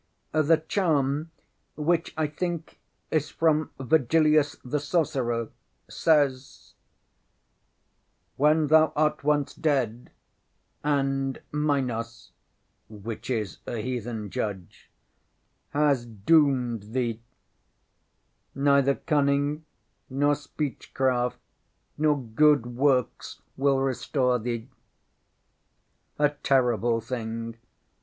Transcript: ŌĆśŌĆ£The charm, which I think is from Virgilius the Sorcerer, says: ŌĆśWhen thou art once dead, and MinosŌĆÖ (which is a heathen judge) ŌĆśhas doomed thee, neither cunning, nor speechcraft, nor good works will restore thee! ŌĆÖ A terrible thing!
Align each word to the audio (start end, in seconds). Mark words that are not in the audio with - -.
ŌĆśŌĆ£The 0.33 0.67
charm, 0.67 1.31
which 1.75 2.11
I 2.17 2.25
think 2.25 2.79
is 3.11 3.29
from 3.29 3.69
Virgilius 3.79 4.57
the 4.65 4.79
Sorcerer, 4.79 5.49
says: 5.87 6.73
ŌĆśWhen 8.39 8.69
thou 8.69 8.93
art 8.95 9.23
once 9.23 9.53
dead, 9.53 10.09
and 10.83 11.39
MinosŌĆÖ 11.53 12.31
(which 12.89 13.29
is 13.29 13.59
a 13.67 13.77
heathen 13.79 14.31
judge) 14.31 14.89
ŌĆśhas 15.75 16.25
doomed 16.25 16.93
thee, 16.93 17.21
neither 18.55 18.95
cunning, 18.95 19.65
nor 20.09 20.33
speechcraft, 20.33 21.37
nor 21.99 22.19
good 22.19 22.65
works 22.65 23.43
will 23.55 23.77
restore 23.77 24.39
thee! 24.39 24.67
ŌĆÖ 26.19 26.25
A 26.25 26.29
terrible 26.37 26.99
thing! 27.01 27.55